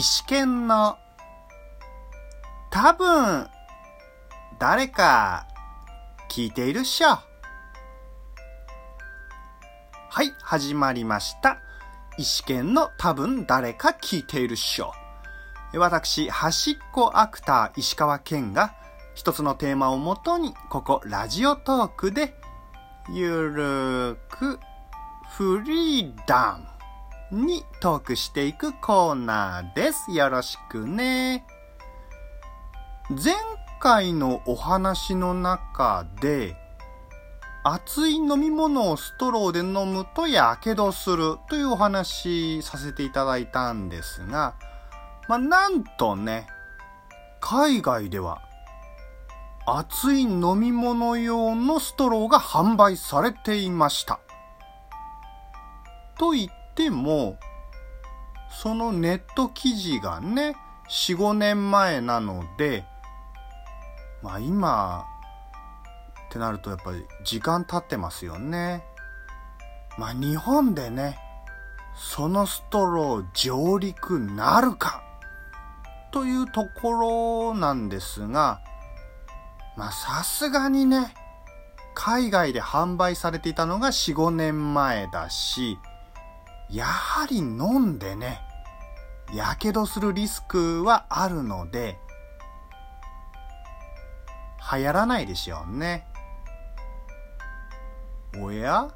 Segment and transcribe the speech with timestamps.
[0.00, 0.96] 石剣の
[2.70, 3.46] 多分
[4.58, 5.46] 誰か
[6.30, 7.18] 聞いているっしょ。
[10.08, 11.58] はい、始まりました。
[12.16, 14.94] 石剣の多分誰か聞いているっしょ。
[15.74, 18.72] 私、端っこアクター石川健が
[19.14, 22.34] 一つのテーマをもとに、ここラジオトークで
[23.12, 24.58] ゆるーく
[25.36, 26.79] フリーダム
[27.32, 30.10] にトークしていくコーナーです。
[30.12, 31.44] よろしくね。
[33.10, 33.34] 前
[33.80, 36.56] 回のお話の中で、
[37.62, 44.54] 熱い飲み物をストローで飲むとやけどするというお話させていただいたんですが、
[45.28, 46.46] まあ、なんとね、
[47.40, 48.42] 海外では
[49.66, 54.20] 熱い飲み物用のストローが販売されていました。
[56.18, 57.38] と言っても、
[58.62, 60.56] そのネット記事がね、
[60.88, 62.86] 4、5年前なので、
[64.22, 65.04] まあ今、
[66.28, 68.82] ってなるとやっぱり時間経ってますよね。
[69.98, 71.18] まあ日本でね、
[71.96, 75.02] そのストロー上陸なるか
[76.12, 78.62] というところなんですが、
[79.76, 81.12] まあさすがにね、
[81.94, 85.78] 海外で販売されていたのが4、5年前だし、
[86.72, 88.40] やはり飲んでね、
[89.34, 91.98] やけどするリスクはあるので、
[94.72, 96.06] 流行らないでしょうね。
[98.38, 98.88] おや？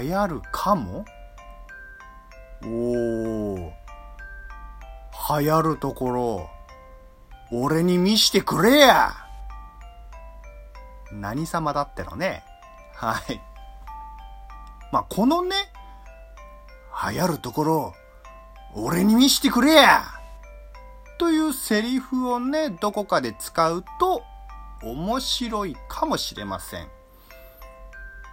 [0.00, 1.04] 流行るかも？
[2.64, 3.70] おー、
[5.40, 6.50] 流行るところ、
[7.52, 9.12] 俺に見してくれや
[11.12, 12.42] 何様だってのね。
[12.94, 13.40] はい。
[14.92, 15.54] まあ、このね、
[17.10, 17.94] 流行るところ、
[18.74, 20.02] 俺に見してくれや
[21.18, 24.22] というセリフをね、どこかで使うと
[24.82, 26.88] 面白いかもしれません。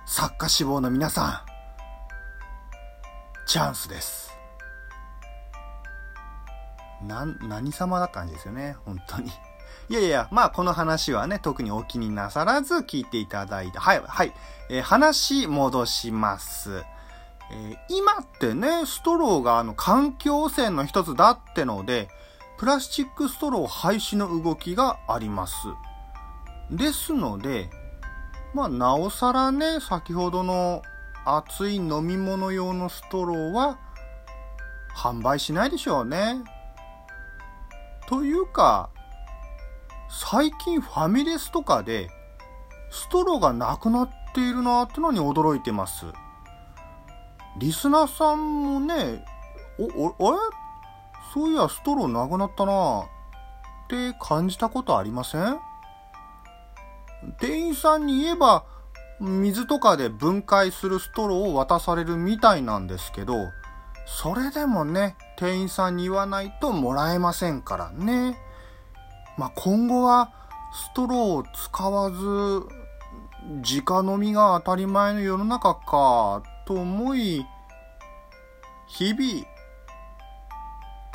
[0.05, 1.45] 作家志望の皆さ
[3.43, 4.31] ん、チャンスです。
[7.01, 9.31] な、何様だったんですよね、本当に。
[9.89, 14.33] いやいや、まあこの話はね、特にお気になさらず聞いていただいて、はい、はい、
[14.69, 16.83] えー、話戻します。
[17.51, 22.09] えー、今ってね、ストローがあの環境汚染の一つだってので、
[22.57, 25.53] プラスチックストロー廃止の動きがあります。
[26.71, 27.69] ですので、
[28.53, 30.81] まあなおさらね、先ほどの
[31.25, 33.77] 熱い飲み物用のストローは
[34.95, 36.37] 販売しないでしょうね。
[38.07, 38.89] というか、
[40.17, 42.09] 最近ファミレスとかで
[42.89, 46.05] ストローがなくなっているなってのに驚いてます。
[47.59, 49.25] リスナーさんもね、
[49.77, 50.37] お、お、あれ？
[51.33, 53.05] そういやストローなくなったなっ
[53.89, 55.59] て感じたことありません？
[57.41, 58.63] 店員さんに言えば
[59.19, 63.33] 水とかで分解するストローを渡されるみたいなんですけど、
[64.05, 68.37] それでもね、店員さんに言わないともらえませんからね。
[69.37, 70.31] まあ、今後は
[70.73, 72.67] ストローを使わず、
[73.61, 77.45] 直飲みが当たり前の世の中か、と思い、
[78.87, 79.45] 日々、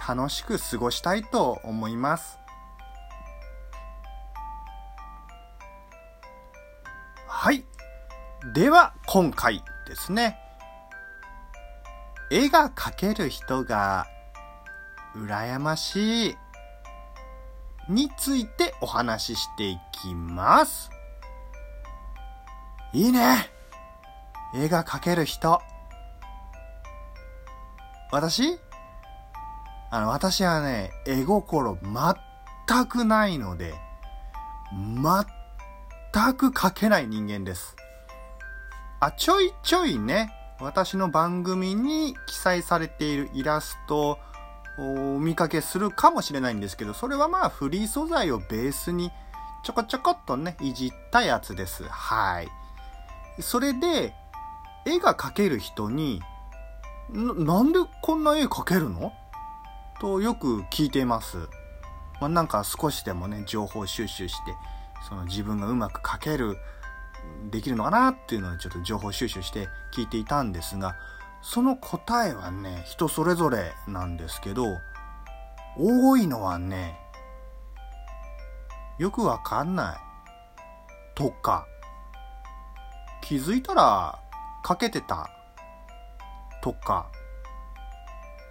[0.08, 2.38] 楽しく過ごしたいと思います。
[7.26, 7.64] はい。
[8.54, 10.38] では、今回ですね。
[12.30, 14.06] 絵が描ける人が
[15.16, 16.36] 羨ましい
[17.90, 20.90] についてお話ししていきます。
[22.92, 23.50] いいね
[24.54, 25.60] 絵が描ける人。
[28.12, 28.58] 私？
[29.90, 33.74] あの、私はね、絵心全くないので、
[34.72, 37.74] 全く描けない人間です。
[39.00, 44.18] あ、ちょいちょいね、私の番組に記載されているイラストを
[44.78, 49.10] お見かけするかもしれないんですけど、それはまあフリー素材をベースに
[49.62, 51.84] ちょこちょこっとね、いじったやつです。
[51.84, 52.48] はい。
[53.40, 54.14] それで、
[54.86, 56.22] 絵が描ける人に、
[57.12, 59.12] なんでこんな絵描けるの？
[60.00, 61.36] とよく聞いています。
[62.20, 64.54] まあ、なんか少しでもね、情報収集して、
[65.08, 66.56] その自分がうまく描ける
[67.50, 70.96] できるのかなっていうのをちょっと情報収集して聞いていたんですが、
[71.42, 74.66] その答えはね、人それぞれなんですけど、
[75.76, 76.98] 多いのはね、
[78.98, 79.98] よくわかんない。
[81.14, 81.66] とか、
[83.22, 84.18] 気づいたら
[84.62, 85.30] かけてた。
[86.62, 87.10] とか、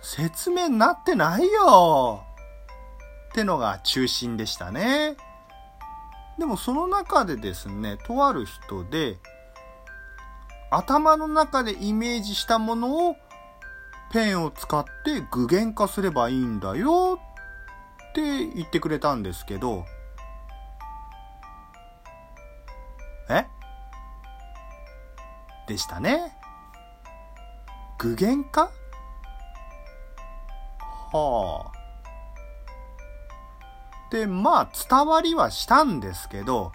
[0.01, 2.23] 説明になってないよ
[3.29, 5.15] ってのが中心でしたね。
[6.39, 9.17] でもその中でですね、とある人で、
[10.71, 13.15] 頭の中でイメージしたものを
[14.11, 17.19] ペンを使って具現化すればいいんだよ。
[18.09, 19.85] って言ってくれたんですけど、
[23.29, 23.45] え？
[25.67, 26.35] でしたね。
[27.99, 28.71] 具現化？
[31.11, 31.71] はあ。
[34.09, 36.71] で、まあ、伝わりはしたんですけど、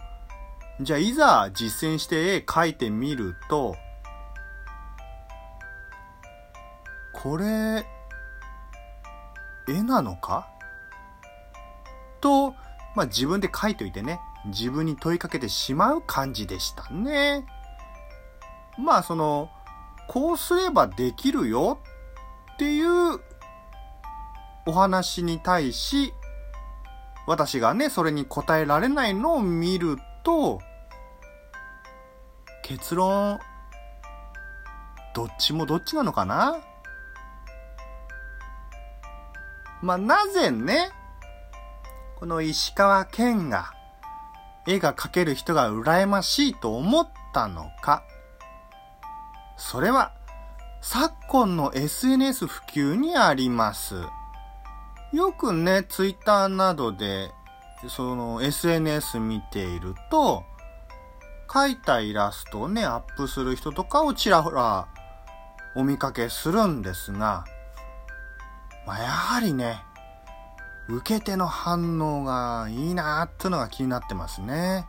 [0.81, 3.77] じゃあ、いざ実践して絵描いてみると、
[7.13, 7.87] これ、
[9.69, 10.49] 絵なのか？
[12.21, 12.51] と、
[12.97, 17.47] まあ自分で書いといてね、自分に問いかけてしまう感じでしたね。
[18.77, 19.51] まあその、
[20.09, 21.81] こうすればできるよ
[22.55, 23.21] っていう
[24.67, 26.13] お話に対し、
[27.27, 30.61] 私がね、それに答えられないのを見るとと、
[32.63, 33.39] 結論、
[35.15, 36.57] どっちもどっちなのかな？
[39.83, 40.91] まあ、なぜね、
[42.17, 43.73] この石川県が
[44.67, 48.03] 絵が描ける人が羨ましいと思ったのか？
[49.57, 50.13] それは
[50.81, 53.97] 昨今の SNS 普及にあります。
[55.13, 57.31] よくね、ツイッターなどで、
[57.89, 60.45] その SNS 見ていると、
[61.49, 64.89] 描いたイラストをね、アップする人とかをちらほら
[65.77, 67.45] お見かけするんですが、
[68.87, 69.83] まあ、やはりね、
[70.89, 74.87] 受け手の反応がいいなーっていうのが気になってますね。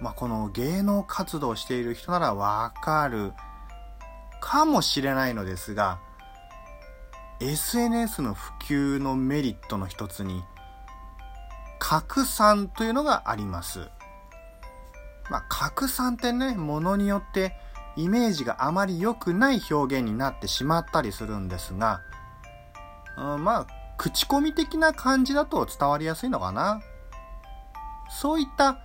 [0.00, 3.32] まあ、この芸能活動している人ならわかる
[4.40, 6.00] かもしれないのですが、
[7.40, 10.42] SNS の普及のメリットの一つに、
[11.78, 13.88] 拡散というのがあります。
[15.30, 17.54] まあ、拡散ってね、ものによって
[17.96, 22.00] イメージがあまり良くない表現になってしまったりするんですが、
[23.16, 23.66] うん、まあ、
[23.96, 26.80] 口コミ的な感じだと伝わりやすいのかな。
[28.10, 28.78] そういった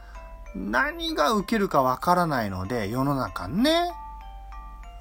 [0.55, 3.91] 何が受けるかわからないので、世の中ね、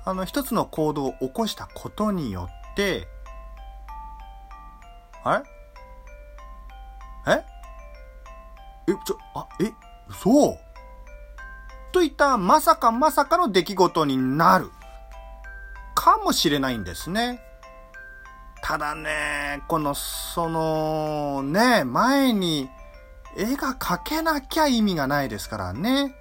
[0.05, 3.09] あの、一つの行動を起こしたことによって、
[5.25, 5.62] あれ？
[8.89, 9.73] え、ちょ、あ、え、
[10.09, 10.59] 嘘？
[11.93, 14.71] といったまさかまさかの出来事になる。
[15.95, 17.41] かもしれないんですね。
[18.63, 22.71] ただね、この、その、ね、前に
[23.37, 26.15] 絵が描けなきゃ意味がないですからね。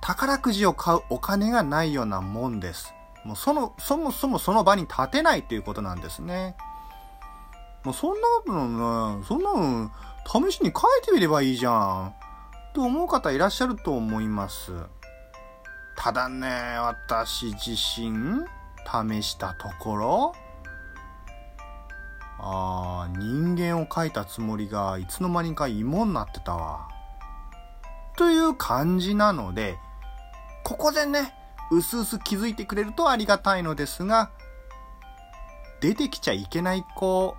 [0.00, 2.94] 宝くじを買うお金がないようなもんです。
[3.24, 6.56] もうその、そもそもその場に立てないということなんですね。
[7.84, 8.16] もうそん
[8.46, 9.90] なのね、そんなの
[10.26, 12.14] 試しに書いてみればいいじゃん。
[12.74, 14.72] と思う方いらっしゃると思います。
[15.96, 16.48] ただね、
[16.78, 18.44] 私自身
[18.84, 20.34] 試したところ、
[22.38, 26.88] ああ、人間を描いたつもりがいつの間にか芋になってたわ。
[28.16, 29.78] という感じなので、
[30.64, 31.32] ここでね、
[31.70, 34.30] うすうす気づいてくれるとありがたいのですが、
[35.80, 37.36] 出てきちゃいけない子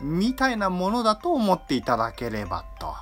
[0.00, 2.94] みたいなものだと思っていただければと。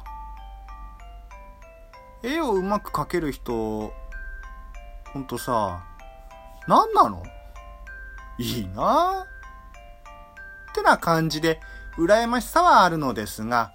[2.23, 3.93] 絵をうまく描ける人、
[5.13, 5.85] ほんとさ、
[6.69, 7.23] 何なの？
[8.39, 9.27] いいな？
[10.71, 11.61] ってな感じで、
[11.99, 13.73] 羨ましさはあるのですが、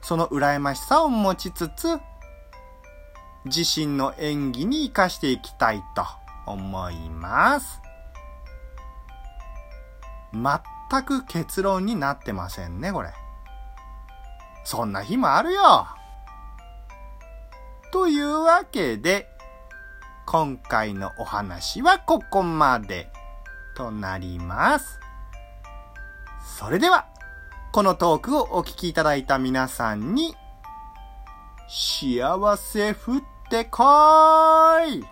[0.00, 1.98] その羨ましさを持ちつつ、
[3.44, 6.04] 自身の演技に活かしていきたいと
[6.46, 7.80] 思います。
[10.92, 13.14] 全く結論になってませんね、これ。
[14.64, 15.86] そんな日もあるよ
[17.90, 19.26] というわけで、
[20.26, 23.10] 今回のお話はここまで
[23.74, 25.00] となります。
[26.58, 27.06] それでは、
[27.72, 30.36] このトークをお聞きいただいた皆さんに、
[31.68, 35.04] 幸せ降ってこーい